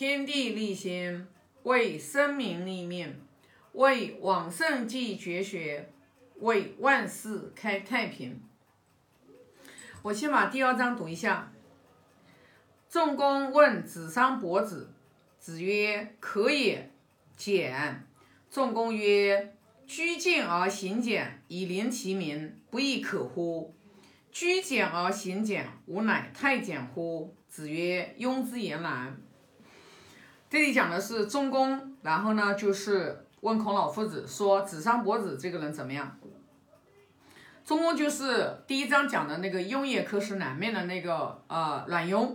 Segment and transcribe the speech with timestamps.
[0.00, 1.26] 天地立心，
[1.64, 3.20] 为生民立命，
[3.72, 5.90] 为往圣继绝学，
[6.38, 8.40] 为万世开太平。
[10.00, 11.52] 我先把第二章读一下。
[12.88, 14.90] 仲公问子商伯子，
[15.38, 16.90] 子曰：“可也，
[17.36, 18.02] 简。”
[18.50, 19.54] 仲公曰
[19.86, 23.74] ：“居敬而行俭，以临其民，不亦可乎？
[24.32, 29.20] 居简而行俭，吾乃太简乎？”子曰：“庸之言然。”
[30.50, 36.18] 这里讲的是仲公，然后呢，就是问孔老夫子说：“子商伯子这个人怎么样？”
[37.64, 42.34] 仲公就是第一章讲的那个雍也可使南面的那个呃阮庸。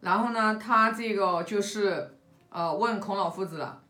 [0.00, 2.14] 然后呢，他这个就是
[2.50, 3.82] 呃问孔老夫子了，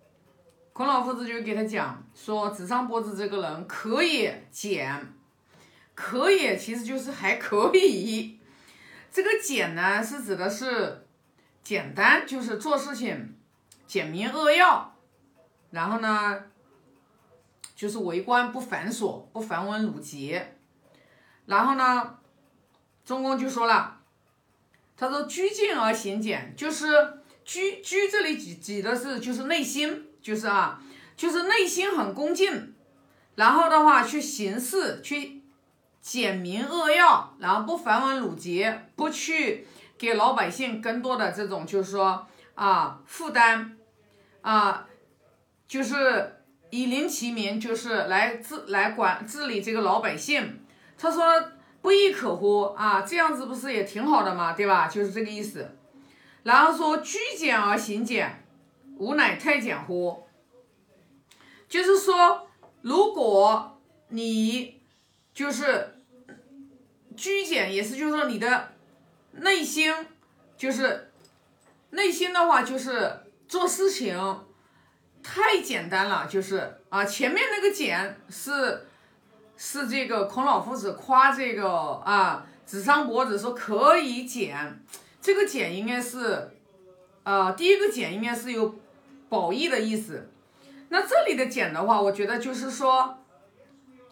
[0.73, 5.05] 孔老夫子就给他讲说，子商伯子这个人可以简，
[5.97, 8.39] 可以其实就是还可以。
[9.11, 11.06] 这个简呢是指的是
[11.67, 13.35] 简单，就是做事情
[13.89, 14.95] 简明扼要，
[15.73, 16.45] 然后呢
[17.75, 20.57] 就是为官不繁琐，不繁文缛节。
[21.47, 22.19] 然后呢，
[23.05, 23.99] 中公就说了。
[24.97, 26.87] 他说：“居敬而行俭，就是
[27.45, 30.81] 居居这里指指的是就是内心，就是啊，
[31.17, 32.75] 就是内心很恭敬，
[33.35, 35.43] 然后的话去行事，去
[36.01, 39.67] 简明扼要，然后不繁文缛节，不去
[39.99, 43.77] 给老百姓更多的这种就是说啊负担
[44.43, 44.87] 啊，
[45.67, 50.61] 就是以邻其民，就是来治来管治理这个老百姓。”
[50.99, 51.23] 他说。
[51.83, 53.03] 不亦可乎啊？
[53.03, 54.53] 这样子不是也挺好的吗？
[54.55, 54.89] 对吧？
[54.89, 55.79] 就是这个意思。
[56.43, 58.45] 然后说居简而行俭，
[58.97, 60.27] 吾乃太简乎？
[61.69, 62.49] 就是说，
[62.83, 64.81] 如果你
[65.33, 66.01] 就是
[67.17, 68.73] 居简，也是就是说你的
[69.37, 69.95] 内心
[70.57, 71.13] 就是
[71.91, 73.13] 内心的话，就是
[73.49, 74.45] 做事情
[75.23, 78.87] 太简单了，就是啊，前面那个简是。
[79.59, 81.67] 是这个孔老夫子夸这个
[82.05, 84.85] 啊，子张伯子说可以简，
[85.23, 86.51] 这个简应该是，
[87.23, 88.75] 呃，第一个简应该是有
[89.31, 90.29] 褒义的意思。
[90.91, 93.17] 那这里的简的话，我觉得就是说，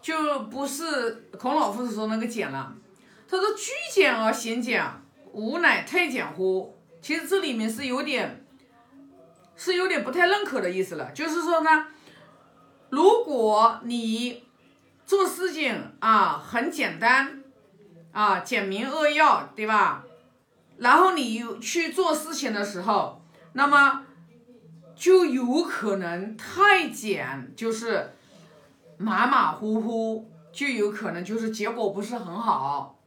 [0.01, 2.73] 就不是孔老夫子说那个简了。
[3.29, 4.83] 他说居简而行俭，
[5.35, 6.73] 吾乃太监乎？
[7.01, 8.45] 其实这里面是有点，
[9.57, 11.11] 是有点不太认可的意思了。
[11.11, 11.87] 就是说呢，
[12.89, 14.43] 如果你
[15.05, 17.43] 做事情啊很简单，
[18.13, 20.05] 啊简明扼要，对吧？
[20.77, 23.21] 然后你去做事情的时候，
[23.53, 24.05] 那么
[24.95, 28.13] 就有可能太简，就是
[28.97, 32.97] 马马虎虎，就有可能就是结果不是很好，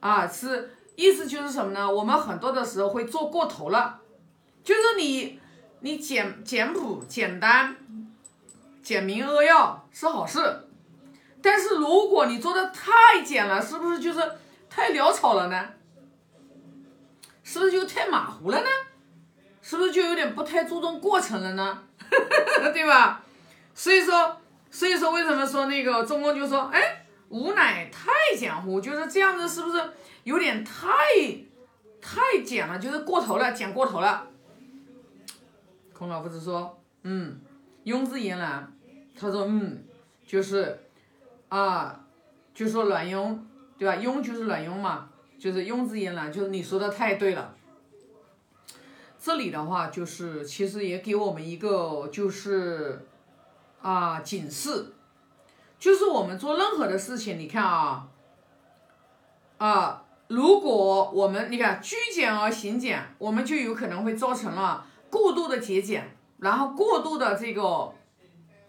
[0.00, 1.88] 啊是意思就是什么呢？
[1.88, 4.00] 我们很多的时候会做过头了，
[4.64, 5.38] 就是你
[5.78, 7.76] 你简简朴简单，
[8.82, 10.64] 简明扼要是好事。
[11.40, 14.20] 但是如果你做的太简了，是不是就是
[14.68, 15.68] 太潦草了呢？
[17.44, 18.66] 是不是就太马虎了呢？
[19.62, 21.80] 是不是就有点不太注重过程了呢？
[22.74, 23.22] 对吧？
[23.72, 24.36] 所以说，
[24.68, 28.80] 所以说为什么说那个中公就说，哎，吾乃太简乎？
[28.80, 29.80] 就是这样子，是不是
[30.28, 30.86] 有点太
[32.00, 32.78] 太简了？
[32.78, 34.26] 就是过头了，简过头了。
[35.94, 37.40] 孔老夫子说，嗯，
[37.84, 38.70] 庸之言然。
[39.18, 39.82] 他说，嗯，
[40.26, 40.80] 就是。
[41.48, 42.04] 啊，
[42.52, 43.38] 就说卵庸，
[43.78, 43.96] 对吧？
[43.96, 47.54] 庸就是卵庸嘛，就是庸之言然，就是你说的太对了。
[49.18, 53.06] 这里的话，就是其实也给我们一个就是
[53.80, 54.92] 啊警示，
[55.78, 58.08] 就是我们做任何的事情，你看啊
[59.56, 67.90] 啊，如果我们你看居简而行俭，我们就有可能会造成了过度的节俭，然后过度的这个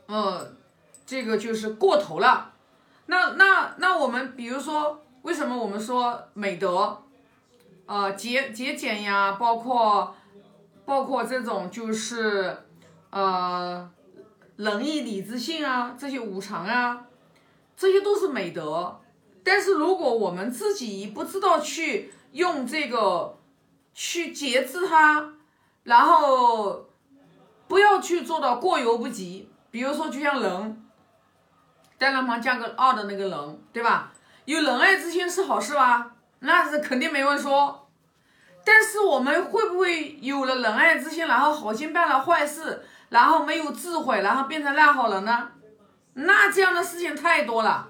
[0.07, 0.55] 呃
[1.05, 2.53] 这个就是过头了。
[3.07, 7.03] 那那那我们比如说，为什么我们说美德，
[7.85, 10.15] 呃节节俭呀，包括
[10.85, 12.55] 包括这种就是
[13.09, 13.91] 呃
[14.55, 17.05] 仁义礼智信啊，这些五常啊，
[17.75, 19.01] 这些都是美德。
[19.51, 23.35] 但是如果我们自己不知道去用这个
[23.95, 25.33] 去节制它，
[25.81, 26.87] 然后
[27.67, 30.85] 不要去做到过犹不及，比如说就像人。
[31.97, 34.13] 单人旁加个二的那个人，对吧？
[34.45, 36.11] 有仁爱之心是好事吧？
[36.41, 37.89] 那是肯定没问说。
[38.63, 45.49] 但是我们会不会有了仁爱之心，然后好心办了坏事，然后没有智慧，然后变成烂好人呢？
[46.13, 47.89] 那这样的事情太多了，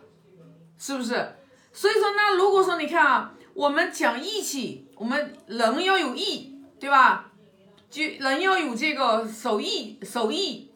[0.77, 1.35] 是不是？
[1.71, 7.31] 所以说，那如果说你看啊，我们讲义气，我们人要有义，对吧？
[7.89, 10.71] 就人要有这个手艺手艺，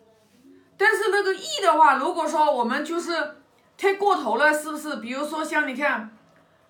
[0.78, 3.36] 但是那个义的话，如果说我们就是
[3.78, 4.96] 太过头了，是不是？
[4.96, 6.10] 比如说像你看，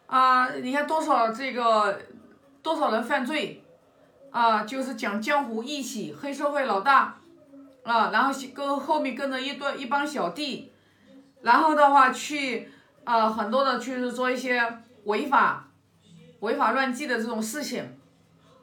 [0.07, 1.97] 啊，你看多少这个
[2.61, 3.63] 多少人犯罪，
[4.31, 7.17] 啊，就是讲江湖义气，黑社会老大，
[7.83, 10.73] 啊，然后跟后面跟着一堆一帮小弟，
[11.41, 12.69] 然后的话去
[13.03, 14.61] 啊很多的去做一些
[15.05, 15.71] 违法
[16.39, 17.97] 违法乱纪的这种事情。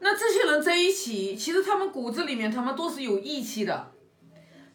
[0.00, 3.92] 那这些人在一起，其实他们骨子里面他们都是有义气的，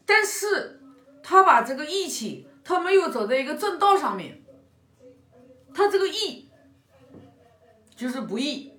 [0.06, 0.80] 但是
[1.24, 4.44] 他把这个义气，他没有走在一个正道上面，
[5.74, 6.48] 他这个义
[7.96, 8.72] 就是不义。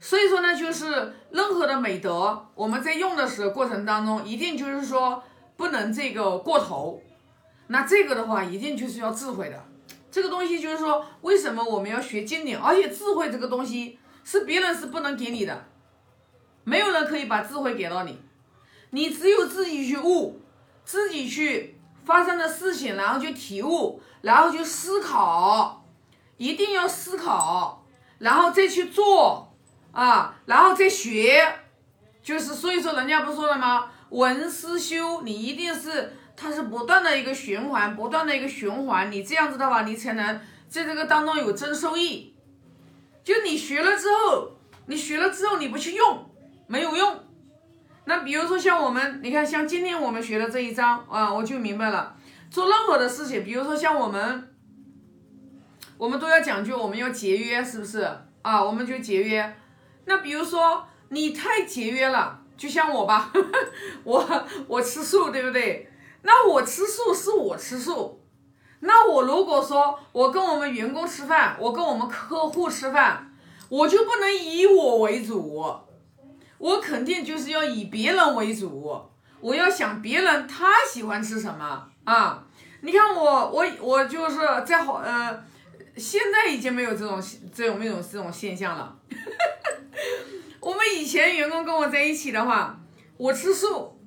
[0.00, 5.22] 所以说呢，就是任何的美德，我们在用的时候过程当中，一定就是说
[5.56, 7.02] 不能这个过头。
[7.68, 9.64] 那这个的话，一定就是要智慧的。
[10.10, 12.58] 这个东西就是说，为什么我们要学经典？
[12.58, 13.98] 而且智慧这个东西。
[14.24, 15.64] 是别人是不能给你的，
[16.62, 18.20] 没有人可以把智慧给到你，
[18.90, 20.38] 你只有自己去悟，
[20.84, 25.82] 自己去发生的事情，然后去体悟，然后去思考，
[26.36, 27.86] 一定要思考，
[28.18, 29.50] 然后再去做
[29.92, 31.60] 啊，然后再学，
[32.22, 33.90] 就是所以说人家不说了吗？
[34.10, 42.32] 闻思修，你一定是它是不断的一个循环，不断的一个循环，你这样子的话，你才能在这个当中有真收益。
[43.24, 44.52] 就你学了之后，
[44.86, 46.30] 你学了之后你不去用，
[46.68, 47.24] 没有用。
[48.04, 52.16] 那比如说像我们，你看像今天我们学的这一章啊，我就明白了。
[52.50, 54.48] 做任何的事情，比如说像我们，
[55.98, 58.08] 我们都要讲究，我们要节约，是不是
[58.42, 58.62] 啊？
[58.62, 59.56] 我们就节约。
[60.06, 63.30] 那比如说你太节约了，就像我吧，
[64.04, 65.90] 我我吃素，对不对？
[66.28, 68.20] 那我吃素是我吃素。
[68.80, 73.34] 那我如果说我跟我们员工吃饭，我跟我们客户吃饭，
[73.70, 75.64] 我就不能以我为主，
[76.58, 79.02] 我肯定就是要以别人为主，
[79.40, 82.44] 我要想别人他喜欢吃什么啊？
[82.82, 84.36] 你看我我我就是
[84.66, 85.42] 在好呃，
[85.96, 87.20] 现在已经没有这种
[87.52, 88.94] 这种没有这种现象了。
[90.60, 92.78] 我们以前员工跟我在一起的话，
[93.16, 93.97] 我吃素，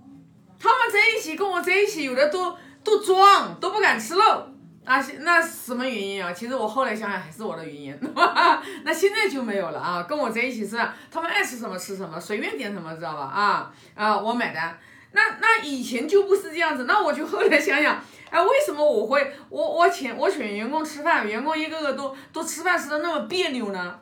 [0.61, 4.47] 他们在一起跟我在一起，有的都都装都不敢吃肉。
[4.83, 6.33] 那那什么原因啊？
[6.33, 7.99] 其实我后来想想还是我的原因，
[8.83, 10.03] 那现在就没有了啊。
[10.03, 10.75] 跟我在一起是，
[11.09, 13.21] 他们爱吃什么吃什么，随便点什么，知道吧？
[13.21, 14.77] 啊啊，我买单。
[15.13, 16.85] 那那以前就不是这样子。
[16.85, 17.99] 那我就后来想想，
[18.29, 23.99] 哎，为什么我会我我请我请员工吃饭，员工一个个都都吃饭吃的那么别扭呢？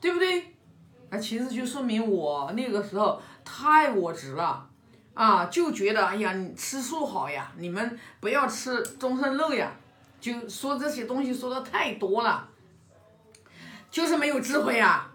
[0.00, 0.54] 对不对？
[1.10, 4.69] 啊，其实就说明我那个时候太我执了。
[5.20, 9.70] 啊，就觉得哎呀，你吃素好呀，你们不要吃终身肉呀，
[10.18, 12.48] 就说这些东西说的太多了，
[13.90, 15.10] 就是没有智慧呀，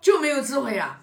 [0.00, 0.98] 就没有智慧呀。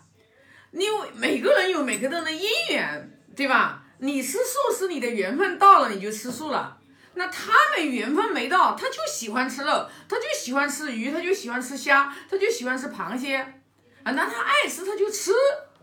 [0.71, 3.83] 因为每个人有每个人的因缘，对吧？
[3.99, 6.75] 你吃素是你的缘分到了，你就吃素了。
[7.13, 13.37] 那他们缘分没到，他就喜欢吃肉，他就喜欢吃鱼，他就喜欢吃虾，他就喜欢吃螃蟹
[14.01, 14.11] 啊。
[14.11, 15.31] 那他爱吃他就吃，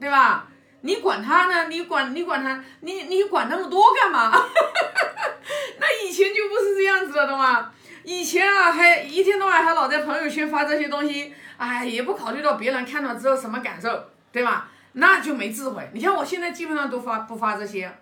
[0.01, 0.49] 对吧？
[0.83, 1.69] 你管他呢？
[1.69, 2.63] 你管你管他？
[2.81, 4.31] 你你管那么多干嘛？
[5.79, 7.73] 那以前就不是这样子了的嘛。
[8.05, 14.69] 以前啊，还一天到晚还老在朋友圈发这些东西，哎，也不考虑到别人看到之后什么感受，对吧？
[14.93, 15.91] 那就没智慧。
[15.93, 17.93] 你像我现在基本上都发不发这些，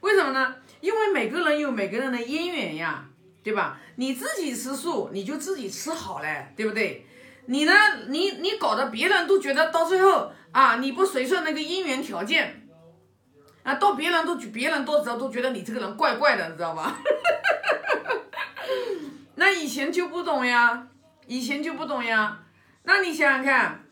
[0.00, 0.56] 为什么呢？
[0.80, 3.04] 因为每个人有每个人的因缘呀，
[3.44, 3.78] 对吧？
[3.96, 7.06] 你自己吃素，你就自己吃好嘞，对不对？
[7.50, 7.72] 你呢？
[8.06, 10.32] 你你搞得别人都觉得到最后。
[10.52, 10.78] 啊！
[10.80, 12.66] 你不随顺那个姻缘条件，
[13.62, 16.98] 啊，到别人都别人都知道都觉得你这个人怪怪的，你知道吧？
[19.36, 20.88] 那以前就不懂呀，
[21.28, 22.40] 以前就不懂呀。
[22.82, 23.84] 那你想想看，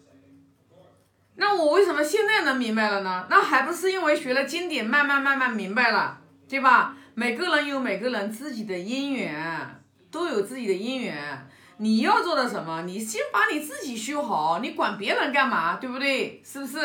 [1.36, 3.28] 那我为什么现在能明白了呢？
[3.30, 6.96] 那还不是因为学了经典，慢慢慢慢明白了，对吧？
[7.14, 11.48] 每个人有每个人自己的因缘，都有自己的因缘。
[11.78, 12.82] 你要做的什么？
[12.82, 15.76] 你先把你自己修好，你管别人干嘛？
[15.76, 16.42] 对不对？
[16.44, 16.78] 是不是？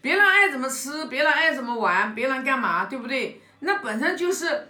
[0.00, 2.84] 别人爱怎么吃，别人爱怎么玩，别人干嘛？
[2.84, 3.40] 对不对？
[3.60, 4.68] 那本身就是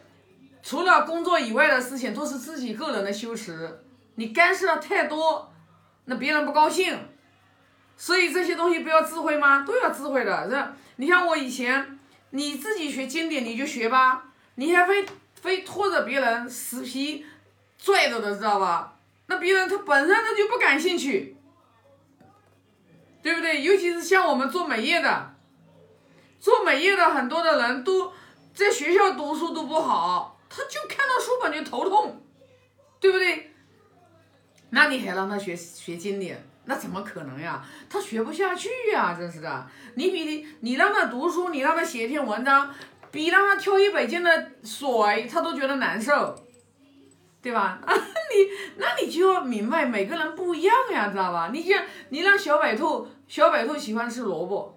[0.62, 3.82] 除了工作以外的事情，都是自己个人的修持。
[4.14, 5.52] 你干涉太多，
[6.06, 6.98] 那别人不高兴。
[7.98, 9.62] 所以这些东西不要智慧吗？
[9.66, 10.48] 都要智慧的。
[10.48, 11.98] 这你像我以前，
[12.30, 15.04] 你自己学经典你就学吧，你还非
[15.34, 17.26] 非拖着别人死皮
[17.76, 18.95] 拽着的，知道吧？
[19.26, 21.36] 那别人他本身他就不感兴趣，
[23.22, 23.62] 对不对？
[23.62, 25.34] 尤其是像我们做美业的，
[26.38, 28.12] 做美业的很多的人都
[28.54, 32.22] 在学校读书都不好，他就看到书本就头痛，
[33.00, 33.52] 对不对？
[34.70, 37.64] 那你还让他学学经典，那怎么可能呀？
[37.88, 39.66] 他学不下去呀，真是的。
[39.94, 42.72] 你比你，你让他读书，你让他写一篇文章，
[43.10, 46.45] 比让他挑一百斤的水，他都觉得难受，
[47.46, 47.78] 对吧？
[47.86, 51.50] 啊，你那你就要明白，每个人不一样呀，知道吧？
[51.52, 54.76] 你像你让小白兔，小白兔喜欢吃萝卜，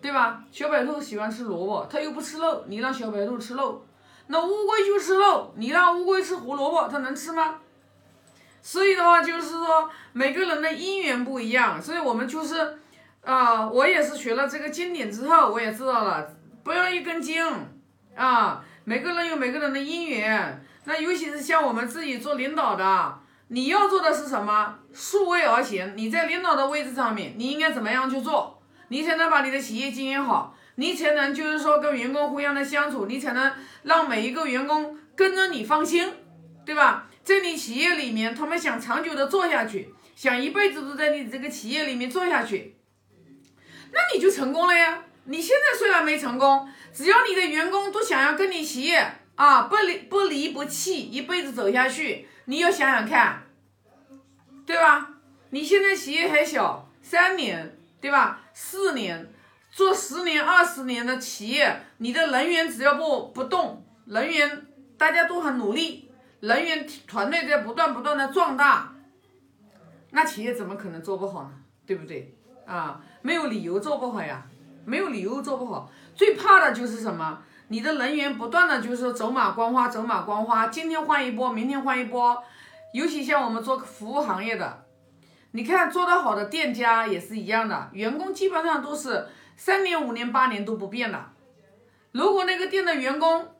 [0.00, 0.44] 对吧？
[0.52, 3.84] 小白兔喜欢吃萝卜，它又不吃肉，你让小白兔吃肉，
[4.28, 7.56] 那乌龟就吃肉，你让乌龟吃胡萝卜，它能吃吗？
[8.62, 12.78] 所以的话，就是说每个人的因缘不一样，所以我们就是，
[13.24, 17.44] 啊，我也是学了这个经典之后，我也知道了，不要一根筋，
[18.14, 24.76] 啊，每个人有每个人的因缘，那尤其是像我们自己做领导的，你要做的是什么？
[24.92, 28.60] 数位而行，你在领导的位置上面，你应该怎么样去做？
[28.88, 33.52] 你才能把你的企业经营好，你才能就是说跟员工互相的相处，你才能
[33.84, 36.12] 让每一个员工跟着你放心，
[36.66, 37.06] 对吧？
[37.22, 42.74] 在你企业里面，他们想长久的做下去，想一辈子都在你这个企业里面做下去，
[43.92, 45.04] 那你就成功了呀。
[45.26, 53.44] 你现在虽然没成功，只要你的员工都想要跟你企业啊不离不离不弃，一辈子走下去，你要想想看，
[54.66, 55.14] 对吧？
[55.48, 58.42] 你现在企业还小，三年，对吧？
[58.52, 59.32] 四年，
[59.70, 64.66] 做十年、二十年的企业，你的人员只要不不动，人员
[64.98, 66.10] 大家都很努力。
[66.40, 68.94] 人员团队在不断不断的壮大，
[70.10, 71.52] 那企业怎么可能做不好呢？
[71.86, 72.36] 对不对？
[72.66, 74.46] 啊，没有理由做不好呀，
[74.84, 75.90] 没有理由做不好。
[76.14, 77.42] 最怕的就是什么？
[77.70, 82.42] 你的人员不断的就是走马观花，走马观花，今天换一波，明天换一波。
[82.92, 84.86] 尤其像我们做服务行业的，
[85.52, 91.26] 你看做得好的店家也是一样的，员工基本上都是三年、五年、八年都不变的。
[92.10, 93.54] 如果那个店的员工，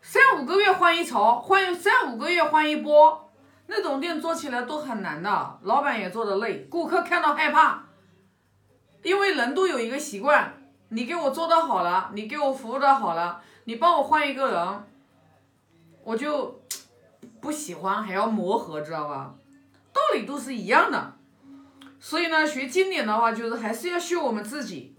[0.00, 3.28] 三五个月换一槽，换三五个月换一波，
[3.66, 7.86] 那种店做起来都很难的，老板也做的累，顾客看到害怕，
[9.02, 10.57] 因为人都有一个习惯，
[10.90, 14.84] 你给我做的好了，你给我服务的好了，你帮我换一个人，
[16.02, 16.62] 我就
[17.40, 19.34] 不喜欢，还要磨合，知道吧？
[19.92, 21.16] 道理都是一样的，
[22.00, 24.94] 所以呢，学经典的话，就是还是要修我们自己，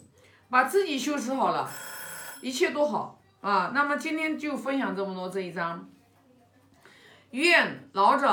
[0.50, 1.70] 把自己修持好了，
[2.42, 3.20] 一切都好。
[3.42, 5.90] 啊，那么今天就分享这么多这一章，
[7.32, 8.30] 愿老者。